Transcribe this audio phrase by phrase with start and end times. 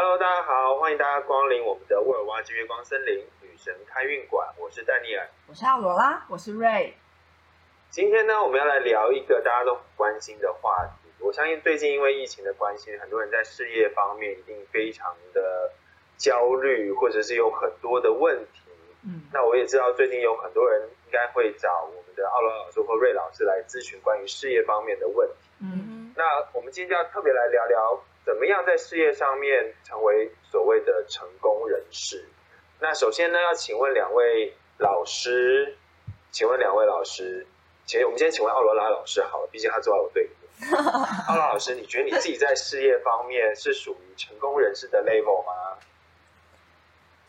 [0.00, 5.28] Hello，大家好，欢迎大家光临我们的沃尔瓦之月光森林女神开运馆，我是丹尼尔。
[5.48, 6.94] 我是奥罗拉，我是瑞。
[7.90, 11.10] 今天呢，我们要来聊一个大家都很关心的话题。
[11.18, 15.72] 我相信最近因为疫情的关系，很多人在事业方面一定非常的
[16.16, 18.70] 焦虑，或者是有很多的问题。
[19.02, 25.50] 嗯，那我也知道最近有很多人应该会找我们的奥罗老师或瑞老师来咨询关于事业方面的问题。
[25.60, 26.22] 嗯，那
[26.54, 32.28] 我们今天就要特别来聊聊，怎么样在事业上面成为所谓的成功人士。
[32.78, 35.78] 那首先呢，要请问两位老师，
[36.30, 37.46] 请问两位老师，
[37.86, 40.32] 请我们先请问奥罗拉老师好了，毕竟他坐在我对面。
[41.26, 45.78] 奥罗拉老师，你觉得你自己在事业方面是属于成功人士的 level 吗？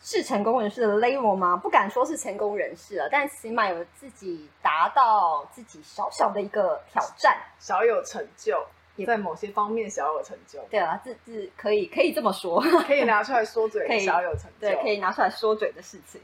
[0.02, 1.56] 是成功人士的 level 吗？
[1.56, 8.66] 不敢说是成功人士了，但起码有自己达到自己小小的一个挑战，小有成就，
[9.06, 10.58] 在某些方面小有成就。
[10.70, 16.20] 对啊，自自可以可以这么说， 可以拿出来说嘴， 可以小有成就，对，可以拿出来说嘴的事情。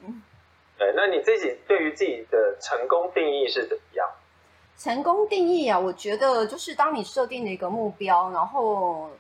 [0.79, 4.09] 对，那你自己对于自己的成功定义是怎么样？
[4.79, 9.11] 成功定义啊，我觉得就是当你设定了一个目标，然后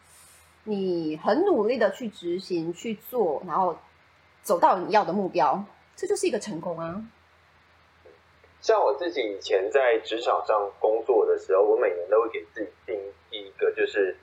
[0.64, 3.74] 你很努力的去执行去做，然后
[4.42, 5.64] 走到你要的目标，
[5.96, 7.02] 这就是一个成功啊。
[8.66, 13.00] 像我自己以前在职场上工作的时候，我每年都会给自己定
[13.30, 14.16] 一个，就是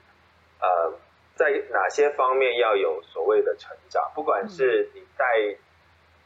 [0.60, 0.92] 呃，
[1.34, 5.24] 在哪些方面要有所谓的成长，不管是你带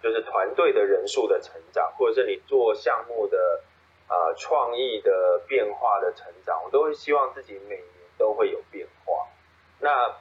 [0.03, 3.63] 就是团队的人数的成长，或者是你做项目的
[4.09, 7.87] 呃创意的变化的成长，我都会希望自己每年
[8.19, 9.29] 都会有变化。
[9.79, 10.17] 那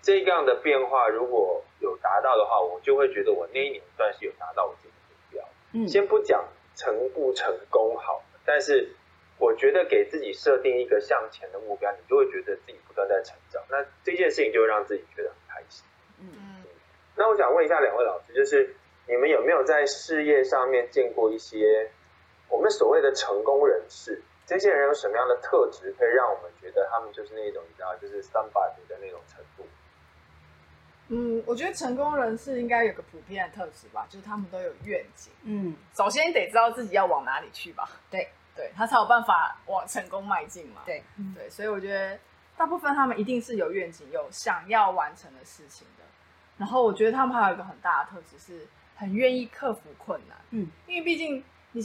[0.00, 5.44] 这样的变化如果有达到的话，我就会觉得我那一年算是有达到我自己的目标。
[5.74, 6.42] 嗯，先不讲
[6.74, 8.90] 成不成功好，但是
[9.38, 15.84] 我觉得给自己设定一个向前的目标，你就会觉得自己不断在成长，那这件事情就会让自己觉得很开心。
[16.20, 16.64] 嗯，
[17.16, 18.74] 那我想问一下两位老师，就是
[19.08, 21.90] 你们有没有在事业上面见过一些
[22.48, 24.22] 我们所谓的成功人士？
[24.44, 29.64] 这些人有什么样的特质，可以让我们觉得他们就是那种你知道，就是 somebody 的那种程度？
[31.14, 35.30] 嗯，我觉得成功人士应该有个普遍的特质吧，就是他们都有愿景。
[35.42, 40.80] 嗯，首先你得知道自己要往哪里去吧，对，对他才有办法往成功迈进嘛。
[40.86, 41.02] 对，
[41.34, 42.18] 对，所以我觉得
[42.56, 46.04] 大部分他们一定是有愿景、有想要完成的事情的。
[46.56, 50.38] 然后我觉得他们还有一个很大的特质，是很愿意克服困难。
[50.50, 51.82] 嗯，因为毕竟你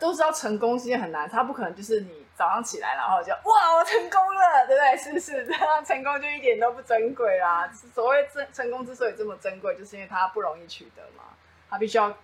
[0.00, 4.96] 都知道成功是件很难，他不可能就是你早上起来然后就哇我成功了，对不对？
[4.96, 5.46] 是不是？
[5.46, 7.70] 这样成功就一点都不珍贵啦。
[7.94, 11.24] 所谓成成功之所以这么珍贵，就是因为它不容易取得嘛，
[11.68, 12.16] 他必须要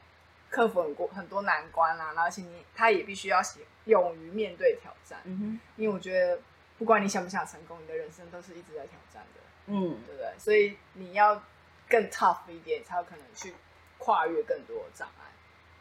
[0.48, 3.40] 克服很多很多难关啊，而且你他也必须要
[3.84, 5.18] 勇于面对挑战。
[5.24, 6.40] 嗯哼，因为我觉得
[6.78, 10.32] 不管你想不想成功，你的人生都是一直在挑战的，嗯，对不对？
[10.38, 11.42] 所以你要
[11.90, 13.54] 更 tough 一点，才有可能去
[13.98, 15.25] 跨越更多的障碍。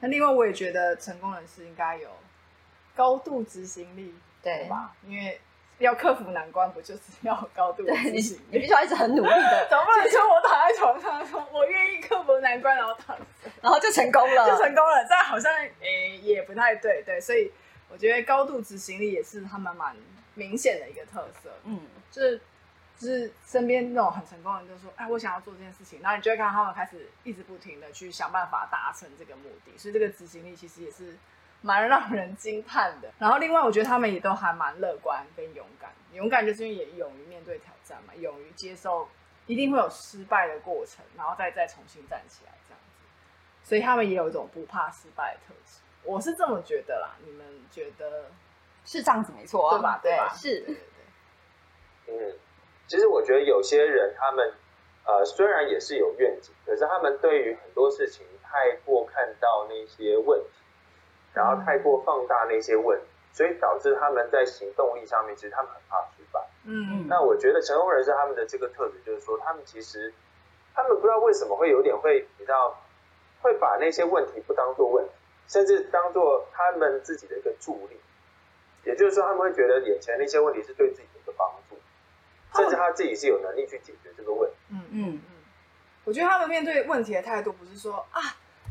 [0.05, 2.07] 那另外，我也觉得成功人士应该有
[2.95, 4.93] 高度执行力，对吧？
[5.07, 5.41] 因为
[5.79, 8.67] 要克服难关，不就是要高度执行你必？
[8.67, 13.25] 须要一直很努力的， 总不能说我躺在床上说我愿意克服难关，然后躺着
[13.63, 15.51] 然后就成功了，就成功了，这样好像
[15.81, 17.51] 诶、也不太对，对，所以
[17.89, 19.95] 我觉得高度执行力也是他们蛮
[20.35, 21.79] 明显的一个特色，嗯，
[22.11, 22.39] 就是
[22.97, 31.17] 就是身边那种很成功的人就说，哎，我想要做这件事情，然后你就会看到他们开始一直不停的去想办法达成这个目的，所以这个执行力其实也是
[31.61, 33.11] 蛮让人惊叹的。
[33.19, 39.07] 然后另外我觉得他们也都还蛮乐观跟勇敢，勇敢就是因为也勇于面对挑战嘛，勇于接受
[39.45, 45.81] 一定会有失败的过程，然后再再重新站起来这样子，所以他们也有一种不怕失败的特质。
[46.03, 48.31] 我是这么觉得啦，你们觉得
[48.85, 49.99] 是这样子没错啊，对吧？
[50.01, 50.33] 对吧？
[50.33, 52.31] 是对，对对。
[52.31, 52.39] 嗯，
[52.87, 54.53] 其实我觉得有些人他们
[55.05, 60.49] 呃虽然也是有愿景，可是他们对于很多事情太过看到那些问题，
[61.33, 66.41] 然后太过放大那些问题，所以导致他们在行动力上面，其实他们很怕失败。
[66.63, 70.13] 嗯那我觉得成功人士他们的这个特质就是说，他们其实
[70.73, 72.81] 他们不知道为什么会有点会，你知道，
[73.41, 75.11] 会把那些问题不当做问题，
[75.47, 77.99] 甚至当做他们自己的一个助力。
[78.83, 81.75] 也就是说，他们会觉得眼前那些问题是对自己的一个帮助，
[82.55, 84.55] 甚至他自己是有能力去解决这个问题。
[84.69, 85.19] 嗯嗯嗯，
[86.03, 88.21] 我觉得他们面对问题的态度不是说啊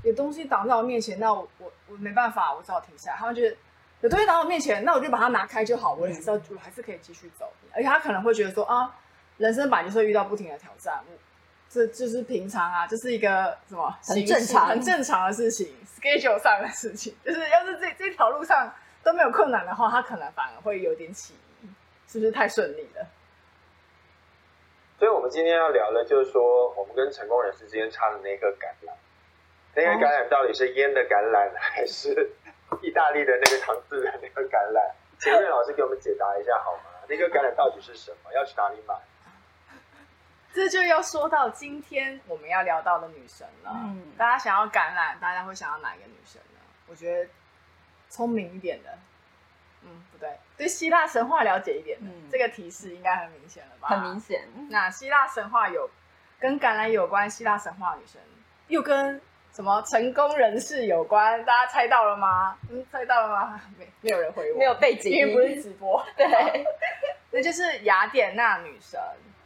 [0.03, 3.17] 有东西挡在我面前，那我我我没办法，我只好停下来。
[3.17, 3.57] 他们觉得
[4.03, 7.51] 有东西挡在我面前，那我就把它拿开就好，我还是要我还是可以继续走。
[7.73, 8.95] 而且他可能会觉得说啊，
[9.39, 11.19] 人生本来就是会遇到不停的挑战，我
[11.71, 17.17] 这就是平常啊，这是一个什么很正常很正常的事情，schedule 上的事情。
[17.25, 18.71] 就是要是这这条路上
[19.03, 21.69] 都没有困难的话，他可能反而会有点起疑，
[22.07, 23.07] 是不是太顺利了？
[25.05, 28.93] 所以我们们今天要聊的，就是说我们跟成功人士之间差的那个橄榄，
[29.75, 32.31] 那个橄榄到底是烟的橄榄，还是
[32.83, 34.93] 意大利的那个糖渍的那个橄榄？
[35.19, 36.83] 请瑞老师给我们解答一下好吗？
[37.09, 38.33] 那个橄榄到底是什么？
[38.35, 38.95] 要去哪里买？
[40.53, 43.73] 这就要说到今天我们要聊到的女神了。
[43.75, 46.61] 嗯大家想要橄榄，大家会想要哪一个女神呢？
[46.87, 47.31] 我觉得
[48.11, 48.99] 聪明一点的，
[49.85, 53.89] 嗯，不对，对希腊神话了解一点的，嗯这个提示应该很明显了吧？
[53.89, 54.43] 很明显。
[54.71, 55.89] 那希腊神话有
[56.41, 58.21] 跟橄榄有关，希腊神话女神
[58.69, 59.21] 又跟
[59.53, 61.45] 什么成功人士有关？
[61.45, 62.59] 大家猜到了吗？
[62.71, 63.61] 嗯，猜到了吗？
[63.79, 66.05] 没，没有人回我，没有背景因为不是直播。
[66.17, 66.27] 对，
[67.31, 68.99] 那就是雅典娜女神，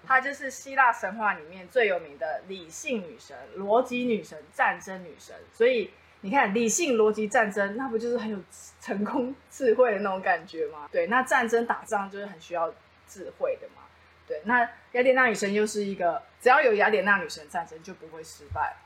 [0.06, 5.36] 她就是希腊神话里面最有名的理性女神、逻辑女神、战争女神。
[5.52, 8.38] 所以你看，理性、逻辑、战争，那不就是很有
[8.80, 10.88] 成功智慧的那种感觉吗？
[10.90, 12.72] 对，那战争打仗就是很需要
[13.06, 13.82] 智慧的嘛。
[14.26, 14.60] 对，那
[14.92, 18.76] 雅典娜女神又是一个，只要有雅典娜女神，战争就不会失败，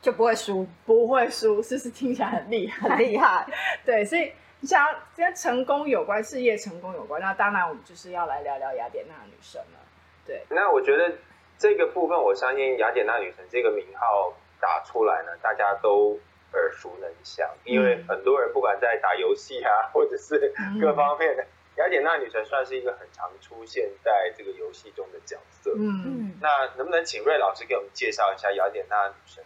[0.00, 2.88] 就不会输，不会输，是不是听起来很厉害？
[2.88, 3.46] 很厉害。
[3.84, 9.78] 对，所以你想要跟成功有关、事业成功有关，那当然我们就是要来聊聊雅典娜女神了。
[10.26, 11.12] 对，那我觉得
[11.58, 16.18] 这个部分，我相信雅典娜女神这个名号打出来呢，大家都
[16.52, 21.46] 耳熟能详，因为嗯很多人不管在打游戏啊， 或者是各方面的，
[21.76, 25.72] 雅典娜女神算是一个很常出现在这个游戏中的角色。
[25.76, 29.42] 嗯，嗯，那能不能请瑞老师给我们介绍一下雅典娜女神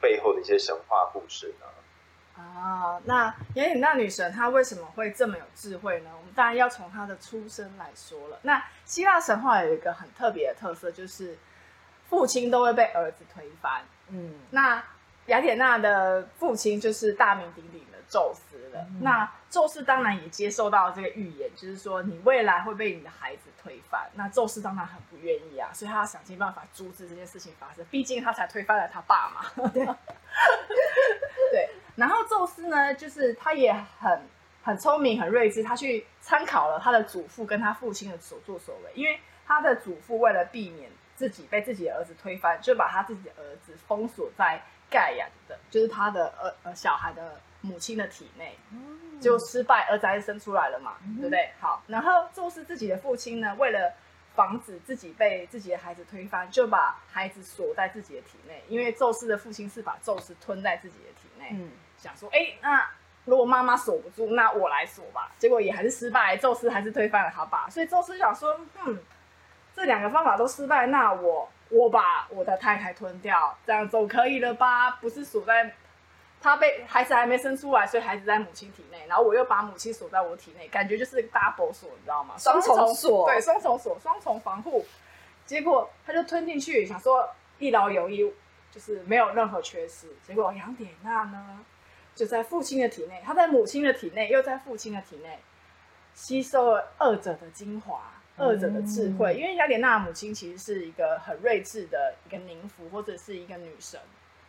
[0.00, 1.66] 背后的一些神话故事呢？
[2.36, 6.10] 啊，那雅典娜女神她为什么会这么有智慧呢？
[6.16, 8.38] 我们当然要从她的出生来说了。
[8.42, 11.36] 那希腊神话有一个很特别的特色，就是
[12.08, 13.82] 父亲都会被儿子推翻。
[14.10, 14.82] 嗯，那
[15.28, 18.80] 雅典娜的父亲就是大名鼎鼎的宙斯了。
[18.80, 24.06] 嗯那宙斯当然也接受到这个预言，就是说你未来会被你的孩子推翻。
[24.14, 27.82] 那宙斯当然很不愿意啊，所以他要想尽办法阻止这件事情发生。
[27.90, 29.70] 毕竟他才推翻了他爸嘛。
[29.72, 29.86] 对，
[31.50, 31.70] 对。
[31.96, 34.20] 然后宙斯呢，就是他也很
[34.62, 48.56] 很聪明、很睿智，他去参考了他的祖父跟他父亲的所作所为，因为他的祖父为了避免自己被自己的儿子推翻，就把他自己的儿子封锁在盖亚的，就是他的呃呃小孩的母亲的体内，
[49.20, 51.50] 就失败，儿子还是生出来了嘛，对不对？
[51.60, 53.92] 好，然后宙斯自己的父亲呢，为了
[54.34, 62.88] 防止自己被自己的孩子推翻，就把孩子锁在自己的体内，因为宙斯的父亲是把宙斯吞在自己的体内，嗯，想说，哎，那
[63.24, 65.32] 如果妈妈锁不住，那我来锁吧。
[65.38, 67.68] 结果也还是失败，宙斯还是推翻了他爸。
[67.68, 68.98] 所以宙斯想说，嗯，
[69.74, 74.90] 这两个方法都失败，那我我把我的太太吞掉，这样总可以了吧？
[74.92, 75.74] 不是锁在
[76.40, 82.36] 他被孩子还没生出来，所以孩子在母亲体内，然后我又把母亲锁在我体内，感觉就是 double 锁，你知道吗？
[82.38, 84.84] 双重锁对，双重锁，双重防护。
[85.44, 87.28] 结果他就吞进去，想说
[87.58, 88.32] 一劳永逸，
[88.70, 90.06] 就是没有任何缺失。
[90.22, 91.64] 结果杨典娜呢，
[92.14, 95.38] 就在父亲的体内，她在母亲的体内，又在父亲的体内，
[96.14, 98.02] 吸收了二者的精华，
[98.38, 99.34] 二者的智慧。
[99.34, 104.00] 因为雅典娜的母亲其实是一个很睿智的一个宁芙，或者是一个女神，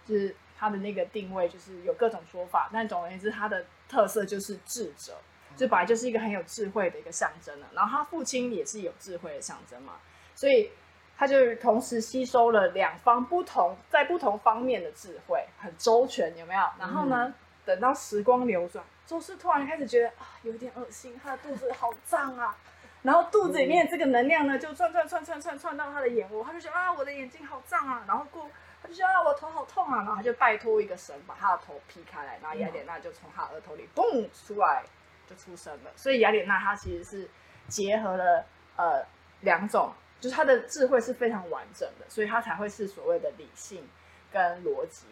[0.06, 5.18] 就是她的那个定位就是有各种说法，但总而言之，她的特色就是智者，
[5.56, 7.68] 就本来就是一个很有智慧的一个象征了。
[7.74, 9.94] 然后她父亲也是有智慧的象征嘛，
[10.36, 10.72] 所以
[11.18, 16.62] 她就同时吸收了两方不同在不同方面的智慧，很周全，有没有？
[16.78, 17.34] 然后呢，
[17.66, 22.56] 等到时光流转，宙斯突然开始觉得啊，有点恶心，他的肚子好胀啊。
[23.02, 28.04] 然后肚子里面这个能量呢，就窜窜窜窜窜窜到他的眼窝，他就觉得啊，我的眼睛好胀啊。
[28.06, 28.46] 然后过，
[28.82, 29.98] 他就觉得啊，我头好痛啊。
[30.00, 34.84] 然后他就拜托一个神把他的头劈开来，然后雅典娜就从他额头里蹦出来，
[35.28, 35.92] 就出生了。
[35.96, 37.30] 所以雅典娜她其实是
[37.68, 38.44] 结合了
[38.76, 39.06] 呃
[39.40, 43.88] 两种，就是她的智慧是非常完整的，所以她才会是所谓的理性
[44.30, 45.06] 跟逻辑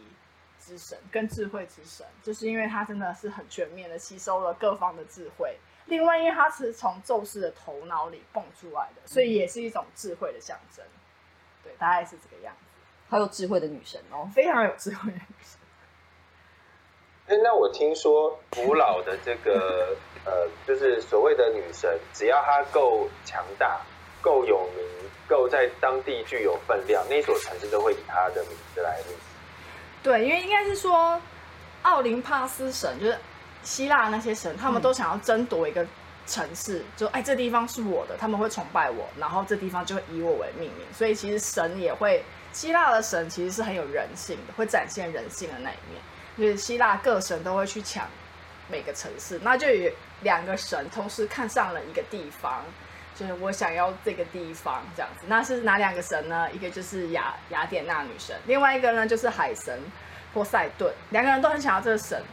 [0.59, 5.57] 之神，跟智慧之神，就是因为她真的是很全面的吸收了各方的智慧。
[5.87, 10.85] 另外，因为它是从宙斯的头脑里蹦出来的，所以也是一种智慧的象征。
[11.63, 12.59] 对，大概是这个样子，
[13.09, 14.29] 好有智慧的女神哦。
[14.33, 15.59] 非常有智慧的女神。
[17.27, 23.81] 哎，那我听说古老的这个 呃，就是所谓的女神，只要她够强大、
[24.21, 24.85] 够有名、
[25.27, 29.19] 够在当地具有分量，那所城市都会以她的名字来命名。
[30.03, 31.21] 对，因为应该是说，
[31.81, 33.17] 奥林帕斯神就是
[33.67, 35.85] 希腊那些神，他们都想要争夺一个
[36.25, 40.87] 城市，就哎这地方是我的，他们会崇拜我，然后这地方就会以我为命名。
[40.93, 46.01] 所以其实神也会，希腊的神其实是很有人性的，会展现人性的那一面。
[46.37, 48.07] 就是希腊各神都会去抢
[48.69, 52.63] 每个城市，那就有两个神同时看上了一个地方，
[53.15, 55.25] 就是我想要这个地方这样子。
[55.27, 56.49] 那是哪两个神呢？
[56.53, 59.77] 一个就是雅雅典娜女神，另外一个呢就是海神
[60.33, 60.93] 波塞顿。
[61.09, 62.23] 两个人都很想要这个神，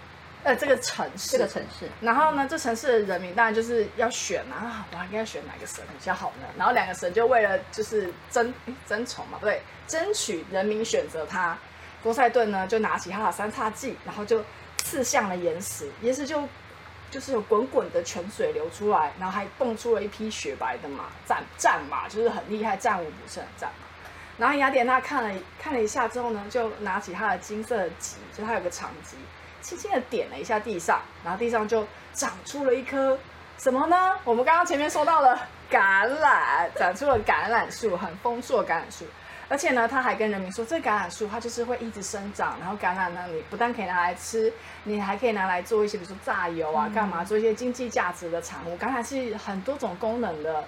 [0.44, 6.46] 呃，这个城市，这个城市，然后呢，这城市的人民当然就是要选啊，我应该选哪个神比较好呢？
[6.56, 11.56] 然后两个神就为了就是争诶争宠嘛，不对，争取人民选择他。
[12.02, 14.44] 波塞顿呢就拿起他的三叉戟，然后就
[14.76, 16.46] 刺向了岩石，岩石就
[17.10, 23.86] 就是有滚滚的泉水流出来，然后还蹦出了一匹雪白的马战战马，就是很厉害、战无不胜的战马。
[24.36, 29.16] 然后雅典娜看了看了一下之后呢，就拿起他的金色的戟，就他有个长戟，
[29.64, 33.18] 轻轻的点了一下地上，然后地上就长出了一棵
[33.56, 34.14] 什么呢？
[34.22, 35.40] 我们刚刚前面说到了
[35.70, 39.06] 橄榄，长出了橄榄树，很丰硕的橄榄树。
[39.48, 44.52] 而且呢，他还跟人民说，这橄榄树它就是会一直生长，然后橄榄呢，你不但可以拿来吃，
[44.82, 48.76] 你还可以拿来做一些，比如说榨油啊，干嘛做一些经济价值的产物。
[48.76, 50.62] 橄榄是很多种功能的，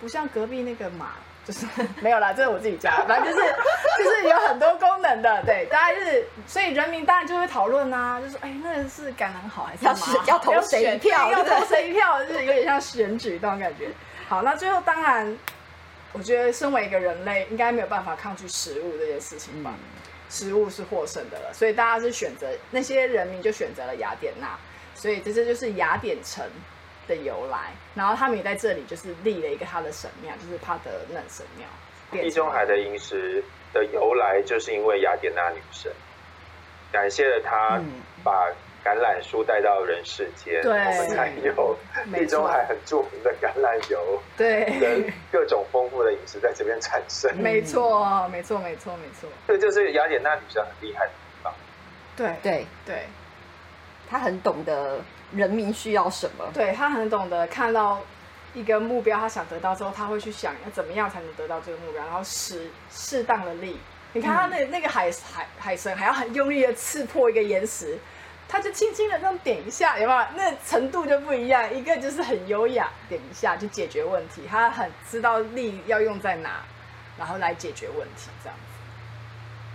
[0.00, 1.14] 不像隔壁那个马，
[1.50, 1.66] 就是
[2.00, 3.54] 没有啦，这是我自己家，反正就是
[3.98, 13.88] 就是有很多功能的，对，大家就是，所以人民当然就会讨论啊，就是哎，那是橄榄好还是要要投谁一票要投谁一票，就是有点像选举那种感觉。
[14.28, 15.36] 好，那最后当然，
[16.12, 19.74] 我觉得身为一个人类，应该没有办法抗拒食物这件事情吧。
[20.28, 24.56] 食物是获胜的了，所以大家是选择那些人民就选择了雅典娜，
[24.94, 26.44] 所以这这就是雅典城
[27.10, 27.72] 的由来。
[27.94, 31.66] 然后他们也在这里就是立了一个他的神庙，就是帕德嫩神庙。
[32.12, 35.92] 地中海的饮食的由来，就是因为雅典娜女神，
[36.90, 38.48] 感谢了她嗯把
[38.82, 41.76] 橄榄树带到人世间，对我们才有
[42.12, 47.30] 地中海很著名的橄榄油对，跟各种丰富的饮食在这边产生。
[47.36, 51.54] 没错，没错，没错，没错，这就是雅典娜女神很厉害的地方。
[52.16, 53.04] 对对对
[54.08, 54.98] 她很懂得
[55.32, 56.44] 人民需要什么。
[56.52, 58.00] 对，他很懂得看到
[58.54, 63.78] 一个目标，他想得到之后，他会去想要怎么样才能得到这个目标，然后使适当的力。
[64.12, 67.96] 你看他那那个海海海神还要很用力的刺破一个岩石，
[68.48, 70.24] 他就轻轻的这样点一下，有没有？
[70.34, 76.64] 那程度就不一样，一个就是很优雅，点一下就解决问题，他很知道力要用在哪，
[77.16, 78.69] 然后来解决问题，这样子。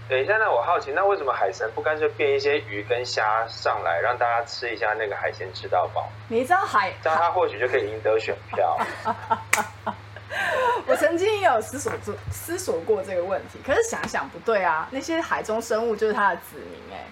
[0.08, 8.78] 等一下，那我好奇，那为什么海神不干脆变一些鱼跟虾上来，让大家吃一下那个海鲜吃到饱，你知道海这样他或许就可以赢得选票。
[10.88, 17.04] 我曾经也有思索过思索过这个问题，可是想想不对啊，那些海中生物就是他的子民哎、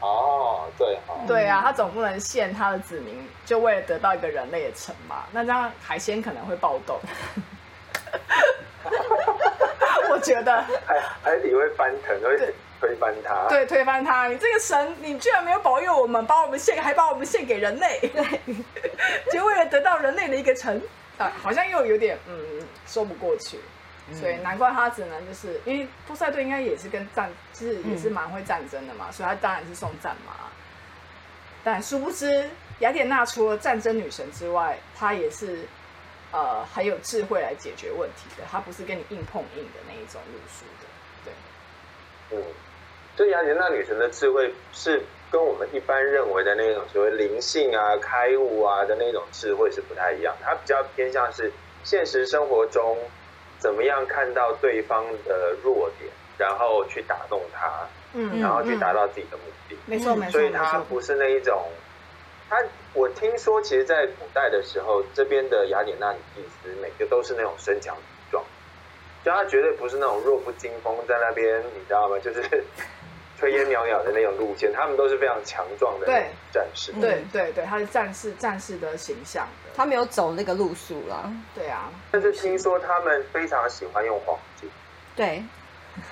[0.00, 5.26] 哦，对哦、对啊，他总不能限他的子民，就为了得到一个人类的城吧？
[5.32, 7.00] 那这样海鲜可能会暴动。
[10.12, 12.36] 我觉得，海海底会翻腾，会
[12.80, 13.46] 推翻它。
[13.48, 18.40] 对，推翻他，你这个神，你居然没有保佑我们，把我们献，还把我们献给人类，对，
[19.32, 20.80] 就为了得到人类的一个城，
[21.18, 22.34] 啊，好像又有点嗯
[22.86, 23.58] 说不过去。
[24.14, 30.32] 所以难怪他只能就是因为波塞顿应该也是跟战，就是也是蛮会战争的嘛，所以他当然是送战马。
[31.62, 32.48] 但殊不知，
[32.78, 35.66] 雅典娜除了战争女神之外，她也是
[36.32, 38.44] 呃很有智慧来解决问题的。
[38.50, 40.86] 他不是跟你硬碰硬的那一种路数的。
[41.24, 41.32] 对，
[42.36, 42.42] 嗯，
[43.16, 50.46] 所以雅典娜女神的智慧是跟我们一般认为的那种所谓灵性啊、开悟啊的那种智慧是不太一样的。
[50.46, 51.52] 它比较偏向是
[51.84, 52.96] 现实生活中
[53.58, 59.76] 怎么样看到对方的弱点，然后去打动他，嗯然后去达嗯到自己的目的。
[59.86, 60.64] 没错没错所以没错。
[60.64, 61.62] 它不是那一种，
[62.48, 62.56] 它
[62.94, 68.42] 我听说，其实，在古代的时候，这边的雅典娜女祭司每个都是那种身强体壮，
[69.22, 72.18] 就她绝对不是那种弱不禁风在那边，你知道吗？
[72.18, 72.42] 就是
[73.38, 76.06] 炊烟袅袅的那种路线，他们都是非常强壮的
[76.50, 76.90] 战士。
[76.92, 79.70] 对对对，她是战士战士的形象的。
[79.76, 81.30] 他没有走那个路数啦。
[81.54, 84.68] 对啊，但是听说他们非常喜欢用黄金，
[85.14, 85.44] 对，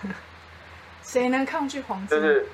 [1.02, 2.08] 谁能抗拒黄金？
[2.20, 2.46] 就是。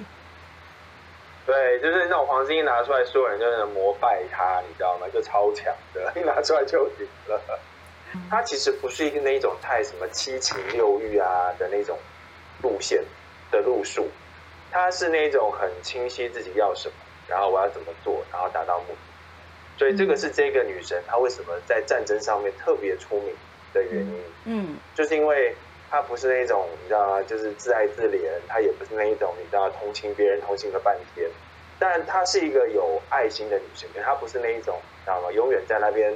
[1.44, 5.06] 对，就是那种黄金一拿出来，所有人就能膜拜他，你知道吗？
[5.12, 7.40] 就超强的， 一拿出来就赢了。
[8.30, 11.98] 他其实不是一个那种太什么七情六欲啊的那种
[12.62, 13.02] 路线
[13.50, 14.06] 的路数，
[14.70, 16.94] 他是那种很清晰自己要什么，
[17.26, 19.78] 然后我要怎么做，然后达到目的。
[19.78, 23.34] 所以这个是这个女神她为什么在战争上面特别出名
[23.72, 24.24] 的原因。
[24.44, 25.56] 嗯就是因为
[25.92, 27.22] 她不是那种你知道吗？
[27.24, 28.18] 就是自爱自怜，
[28.48, 31.28] 她也不是那一种你知道同情别人同情了半天，
[31.78, 35.30] 但她是一个有爱心的女生，她不是那一种你知道吗？
[35.32, 36.10] 永远在那边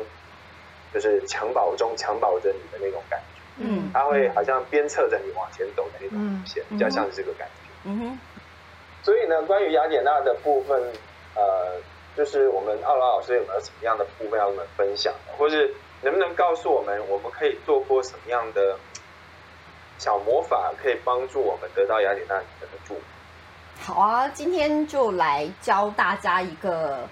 [0.95, 3.90] 就是襁褓中襁褓着你的那种感觉，嗯。
[3.92, 6.78] 她会好像鞭策着你往前走的那种路线，嗯。
[6.78, 7.71] 比较像是这个感觉。
[7.85, 8.18] 嗯哼，
[9.02, 10.83] 所以呢，关于雅典娜的部分，
[11.35, 11.76] 呃，
[12.16, 18.78] 就是我们奥拉老师有没有什么样的部分要跟我们分享的，或是能不能告诉我们，我们可以做过什么样的
[19.99, 23.00] 小魔法，可以帮助我们得到雅典娜女神的祝福？
[23.79, 27.09] 好啊，今天就来教大家一个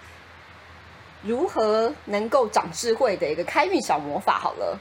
[1.22, 4.38] 如何能够长智慧的一个开运小魔法。
[4.38, 4.78] 好了，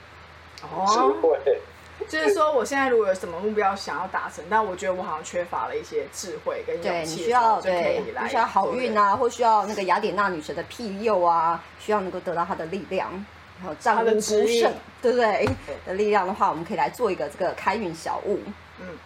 [0.62, 1.60] 哦智哦，慧，
[2.08, 13.26] 就是说我现在如果有什么目标想要达成，但我觉得我好像缺乏了一些智慧跟勇气的你需要就可对以需要好运啊，或需要那个雅典娜女神的庇佑啊，需要能够得到她的力量，
[13.60, 15.76] 然后战她无不胜，对不对对？
[15.86, 18.40] 的力量的话，我们可以来做一个这个开运小物。
[18.80, 18.98] 嗯，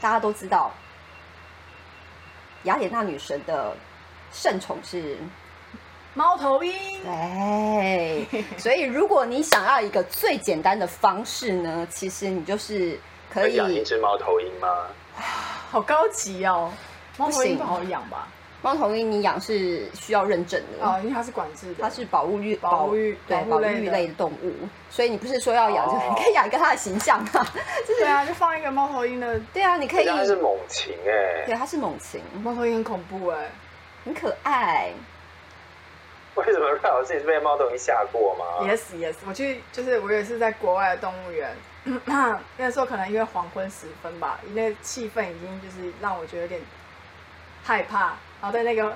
[0.00, 0.70] 大家都知道，
[2.64, 3.76] 雅典娜女神的
[4.32, 5.16] 圣宠是
[6.14, 12.98] 猫头鹰，对，所以如果你想要一个最简单的方式呢，其实你就是
[13.32, 14.86] 可以养一只猫头鹰吗？
[15.70, 16.70] 好高级哦。
[17.16, 18.28] 猫头鹰不好养吧？
[18.64, 20.86] 猫头鹰，你养是需要认证的。
[20.86, 23.74] 哦，因为它是管制的，它是保护育保护育对保护类的。
[23.74, 24.54] 保育类的动物，
[24.88, 26.02] 所以你不是说要养就哦。
[26.08, 27.46] 你可以养一个它的形象啊，
[27.86, 33.50] 就是对啊，就放一个猫头鹰的，对啊，你可以，它是猛禽哎、对，它是猛禽，猫头鹰很恐怖哎。
[34.06, 34.90] 很可爱。
[36.34, 41.54] 为什么瑞老师你是被猫头鹰吓过吗？Yes Yes，我去就是我也是在国外的动物园，
[42.56, 46.60] 那时候可能因为黄昏时分吧，因为气氛已经就是让我觉得有点
[47.62, 48.14] 害怕。
[48.44, 48.94] 然后在那个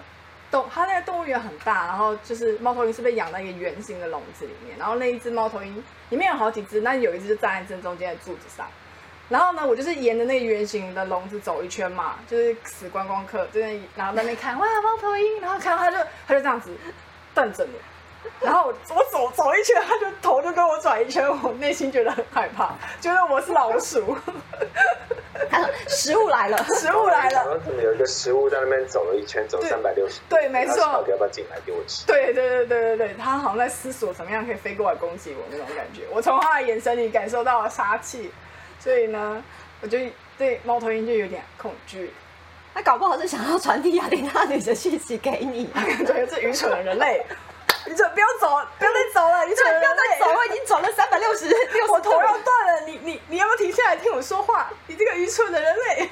[0.51, 8.67] 动，它那个动物园很大，然后就是猫头鹰是被养在一个圆形的笼子里面，然后那一只猫头鹰里面有好几只，那有一只就站在正中间的柱子上。
[9.31, 16.77] 然后呢，我就是沿着那个圆形的笼子走一圈嘛，就是死观光客，就是然后在那边看哇猫头鹰，然后看到它就它就这样子
[17.35, 17.73] 瞪着你，
[18.45, 24.15] 然后我我走走一圈，它就头就跟我转一圈，我内心觉得很害怕，觉得我是老鼠，
[25.89, 27.45] 食物来了，食物来了。
[27.45, 32.07] 然后怎么有一个食物在那边走了一圈，走三百六十，对没错到底要不要进来给我吃？
[32.07, 36.03] 对对对对对对，它好像在思索怎么样可以飞过来攻击我那种感觉。
[36.11, 38.31] 我从他的眼神里感受到了杀气，
[38.81, 39.43] 所以呢，
[39.81, 39.99] 我就
[40.37, 42.13] 对猫头鹰就有点恐惧。
[42.75, 45.83] 他搞不好是想要传递雅典娜女神讯息给你啊。
[46.07, 47.25] 对，这愚蠢的人类，
[47.87, 54.71] 愚蠢，不要走，不要再走了，愚蠢的人不要再类，走，我已经走了三百六十六十我头要断了，你你你要不要停下来听我说话？
[54.87, 56.11] 你这个愚蠢的人类，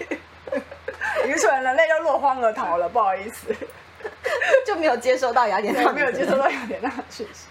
[1.27, 3.55] 愚蠢的人类又落荒而逃了，不好意思，
[4.67, 7.47] 就没有接收到雅典娜，我没有接收到雅典娜的讯息。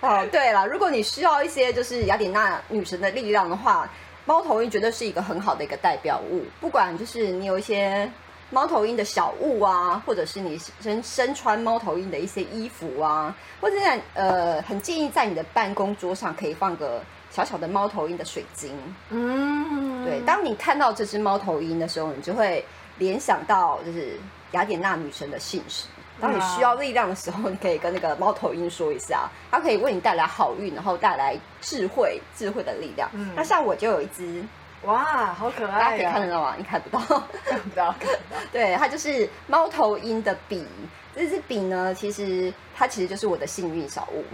[0.00, 3.88] 哦，对了，如果你需要一些就是雅典娜女神的力量的话，
[4.24, 6.44] 猫头鹰绝对是一个很好的一个代表物。
[6.60, 8.10] 不管就是你有一些
[8.52, 18.70] 猫头鹰的小物啊，或者是你身身穿猫头鹰的一些衣服啊，或者在呃，很建议在你的办公桌上可以放个小小的猫头鹰的水晶。
[19.08, 22.62] 嗯对，当你看到这只猫头鹰的时候，你就会
[22.98, 24.18] 联想到就是
[24.50, 25.86] 雅典娜女神的信使。
[26.20, 33.08] 当你需要力量的时候，你可以跟那个猫头鹰说一下，它可以为你带来好运，然后带来智慧，智慧的力量。
[33.14, 34.44] 嗯那像我就有一只，
[34.84, 36.54] 哇，好可爱大家可以、看得到吗？
[36.58, 36.98] 你看不到。
[37.44, 38.40] 看不到，看不到。
[38.52, 40.66] 对，它就是猫头鹰的笔。
[41.14, 44.24] 这支笔呢，其实它其实就是我的幸运小物。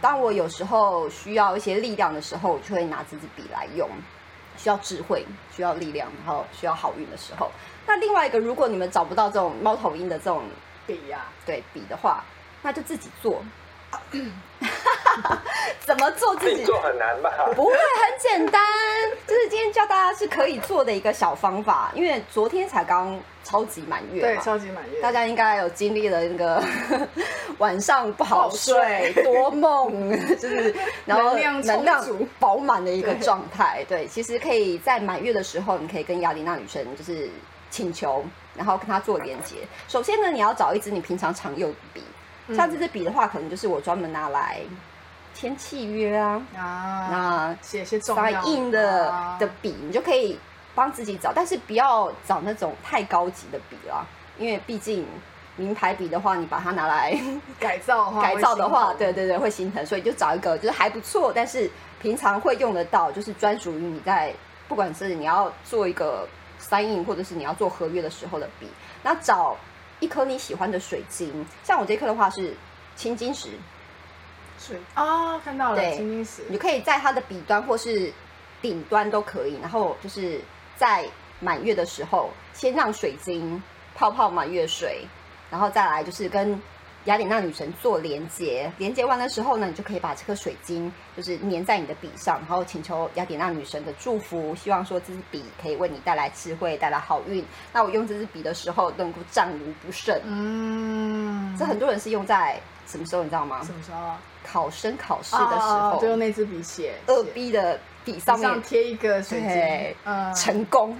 [0.00, 3.88] 当我有时候需要一些力量的时候，我就会拿这支笔来用。
[4.56, 7.48] 需要智慧，需要力量，然后需要好运的时候。
[7.86, 10.42] 那另外一个，如果你们找不到这种猫头鹰的这种
[10.84, 12.24] 笔呀、对笔的话，
[12.60, 13.40] 那就自己做。
[15.80, 16.64] 怎么做自己？
[16.64, 17.30] 做很难吧？
[17.54, 18.62] 不会很简单，
[19.26, 21.90] 就是今天教大家是可以做的一个小方法。
[21.94, 25.00] 因为昨天才刚超级满月对，超级满月。
[25.00, 26.62] 大家应该有经历了那个
[27.58, 30.74] 晚上不好睡、好睡多梦，就是
[31.06, 33.84] 然后能量充足饱满的一个状态。
[33.88, 37.30] 对，其实可以在满月的时候，你可以跟雅丽娜女神就是
[37.70, 38.22] 请求，
[38.54, 39.56] 然后跟她做连接。
[39.88, 42.14] 首先呢，你要找一支你平常常用的笔，嗯
[42.54, 44.60] 像这支笔的话，可能就是我专门拿来
[45.34, 50.38] 签契约啊，啊，那写一些重稍要微硬的啊的笔，你就可以
[50.74, 54.04] 帮自己找，但是不要找那种太高级的笔啦，
[54.38, 55.06] 因为毕竟
[55.56, 57.16] 名牌笔的话，你把它拿来
[57.58, 64.32] 改造的话， 改造的话，对对对，会心疼，所以就找一个就是还不错，但是平常会用得到，就是专属于你在
[64.68, 66.28] 不管是你要做一个
[66.60, 68.68] sign in 或者是你要做合约的时候的笔，
[69.02, 69.56] 那找
[70.00, 72.54] 一颗你喜欢的水晶，像我这颗的话是
[72.96, 73.50] 青金石，
[74.58, 75.96] 水哦，看到了对。
[75.96, 76.42] 青金石。
[76.48, 78.12] 你就可以在它的笔端或是
[78.60, 80.40] 顶端都可以，然后就是
[80.76, 81.08] 在
[81.40, 83.62] 满月的时候，先让水晶
[83.94, 85.06] 泡泡满月水，
[85.50, 86.60] 然后再来就是跟
[87.08, 88.70] 雅典娜女神做连接。
[88.76, 97.42] 连接完的时候呢，你就可以把这颗水晶就是粘在你的笔上，然后请求雅典娜女神的祝福，希望说这支笔可以为你带来智慧，带来好运。
[97.72, 100.14] 那我用这支笔的时候能够战无不胜。
[100.24, 103.62] 嗯，这很多人是用在什么时候你知道吗？
[103.64, 104.12] 什么时候？
[104.50, 110.96] 考生考试的时候，哦就用那支笔写，二 B 的笔上面上贴一个水对晶，嗯，成功，哦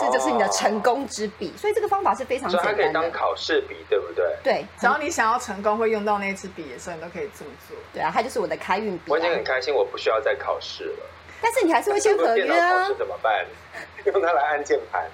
[0.00, 1.52] 这就是你的成功之笔。
[1.56, 3.10] 所以这个方法是非常所以它可以当简单的。
[3.10, 4.24] 考试笔，对不对？
[4.42, 7.76] 对，只要你想要成功会用到那支笔的时候，你都可以这么做。
[7.92, 9.42] 对啊，它就是我的开运笔、我已经很啊。
[9.44, 11.06] 开心，我不需要再考试了。
[11.42, 13.44] 但是你还是会签合电约啊脑考试，怎么办？
[14.06, 15.04] 用它来按键盘。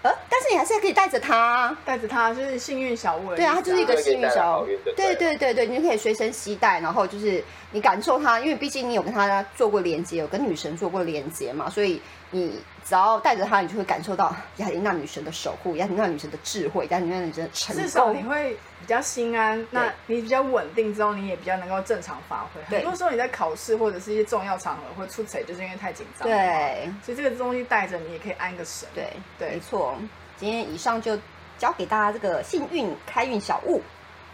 [0.00, 1.76] 呃，但是你还是可以带着它啊。
[1.84, 18.22] 带着它就是幸运小物对啊，它就是一个幸运小好运对不对对对对对，你就可以随身携带，然后就是你感受它，因为毕竟你有跟它做过连接，有跟女神做过连接嘛，所以你只要带着它，你就会感受到雅典娜女神的守护，雅典娜女神的智慧，雅典娜女神的成至少你。
[18.22, 22.62] 会比较心安，那你比较稳定之后，你也比较能够正常发挥。
[22.78, 28.88] 很多时候你在考试或者是一些重要场合会出错，就是因为太紧张。，对所以这个东西带着你也可以安个神。
[28.94, 29.94] 对对没错。
[30.38, 31.18] 今天以上就
[31.58, 33.82] 教给大家这个幸运开运小物。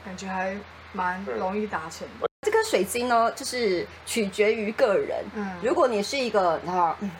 [0.04, 0.56] 感觉还
[0.92, 2.28] 蛮容易达成的。
[2.42, 5.24] 这颗水晶呢，就是取决于个人。
[5.34, 7.10] 嗯如果你是一个你知道，嗯，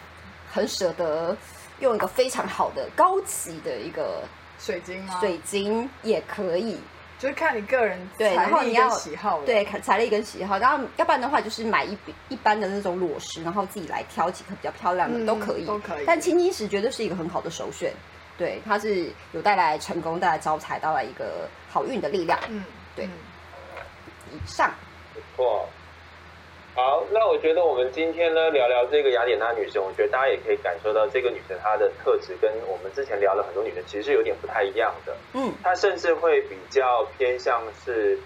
[0.54, 1.36] 很舍得
[1.80, 4.22] 用一个非常好的高级的一个
[4.60, 5.18] 水晶吗？
[5.18, 6.78] 水晶也可以，
[7.18, 9.44] 就是看你个人对然后你要喜好了。
[9.44, 10.56] 对，看财力跟喜好。
[10.58, 15.66] 然后要不然的话，就是买一一般的那种裸石，然后自己来挑几颗比较漂亮的、嗯都可以。
[15.66, 17.92] 都可以但青金石绝对是一个很好的首选，
[18.38, 22.38] 对，它是有带来成功、带来招财、带来一个好运的力量。
[22.48, 22.62] 嗯，
[22.94, 23.10] 对嗯
[24.32, 24.72] 以上，
[25.12, 25.68] 不错。
[26.74, 35.16] 好，那我觉得我们今天呢聊聊这个雅典娜女神，我觉得大家也可以感受到这个女神她的特质跟我们之前聊了很多女神其实是有点不太一样的。
[35.34, 38.18] 嗯，她甚至会比较偏向是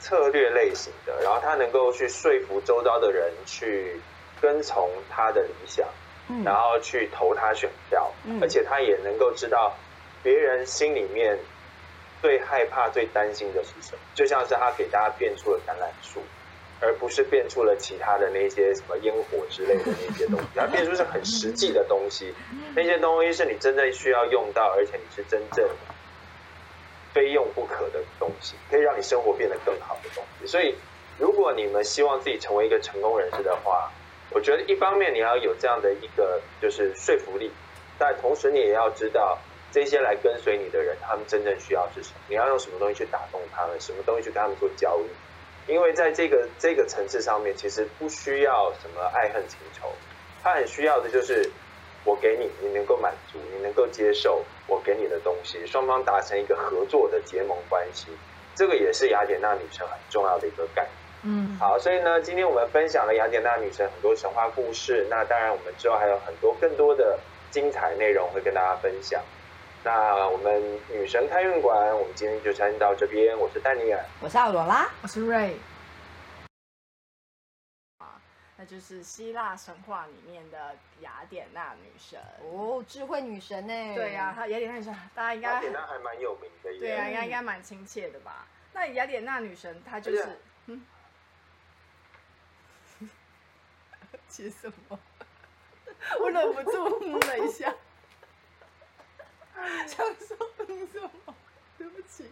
[0.00, 4.00] 策略类型的，然后她能够去说服周遭的人去
[4.40, 5.86] 跟从她的理想，
[6.30, 9.76] 嗯然后去投她选票，嗯而且她也能够知道
[10.22, 11.38] 别人心里面
[12.22, 16.22] 最害怕、最担心的是什么，就像是她给大家变出了橄榄树。
[16.80, 22.32] 而不是变出了其他的那些什么烟火之类的那些东西，它变出是很实际的东西，
[22.74, 25.68] 那些东西是你真正需要用到，而且你是真正
[27.12, 30.46] 非用不可的东西，可以让你生活变得更好的东西。
[30.46, 30.74] 所以，
[31.18, 33.90] 如果你们希望自己成为一个成功人士的话，
[34.30, 37.50] 我觉得一方面你要有这样的一个就是说服力，
[37.98, 39.36] 但同时你也要知道
[39.72, 45.08] 这些来跟随你的人，他们真正需要是什么，你要用什么东西去打动他们，什么东西去跟他们做交易。
[45.68, 49.92] 因为在这个这个层次上面，其实不需要什么爱恨情仇，
[50.42, 51.48] 他很需要的就是
[52.04, 58.08] 我给你，你能够满足，你能够接受我给你的东西，双方达成一个合作的结盟关系，
[58.54, 60.92] 这个也是雅典娜女神很重要的一个概念。
[61.24, 67.18] 嗯，好，所以呢，今天我们分享了雅典娜女神很多神话故事，那当然我们之后还有很多更多的
[67.50, 69.22] 精彩内容会跟大家分享。
[69.84, 70.60] 那我们
[70.90, 74.04] 女神开运馆，我们今天就先到这边，我是丹尼尔。
[74.20, 74.88] 我是奥罗拉。
[75.02, 75.56] 我是瑞。
[78.56, 82.18] 那就是希腊神话里面的雅典娜女神。
[82.42, 83.94] 哦，智慧女神呢？
[83.94, 86.78] 对呀、她雅典娜女神，大家应该雅典娜还蛮有名的耶。
[86.80, 88.46] 对啊，应该应该蛮亲切的吧？
[88.72, 90.30] 那雅典娜女神她就是而且，
[90.66, 90.82] 嗯，
[94.28, 94.98] 写什么？
[96.20, 97.72] 我忍不住嗯了一下，
[99.86, 101.34] 想说嗯什么？
[101.78, 102.24] 对不起。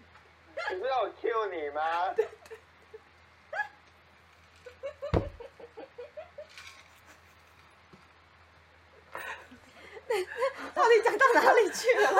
[0.71, 2.15] 你不知道我 Q 你吗？
[10.75, 12.11] 到底讲到哪里去了？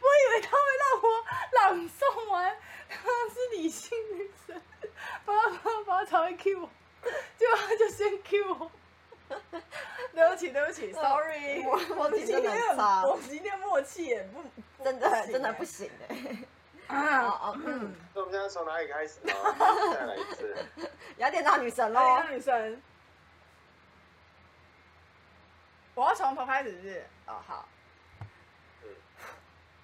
[0.00, 2.56] 我以为他会让我朗诵完，
[2.88, 2.96] 他
[3.32, 4.60] 是理性女神，
[5.24, 6.70] 把他把他把他才会 Q 我，
[7.38, 8.70] 结果他就先 Q 我。
[10.14, 16.38] 对不起，对不起，sorry，默默契真的今天很差我今天默契也不不真的真的不行哎。
[16.86, 17.22] 啊！
[17.26, 19.32] 哦哦，嗯，那我们现在从哪里开始呢？
[19.94, 20.54] 再来一次。
[21.16, 22.06] 雅典娜女神喽雅。
[22.22, 22.82] 典娜女神，
[25.94, 27.06] 我要从头开始是不是？
[27.26, 27.68] 哦，好。
[28.82, 28.88] 嗯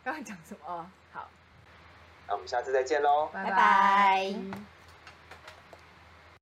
[0.03, 0.67] 刚才讲什么？
[0.67, 1.29] 哦，好，
[2.27, 3.29] 那我们下次再见喽。
[3.33, 4.35] 拜拜拜